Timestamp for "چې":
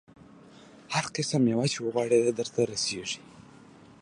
1.73-1.79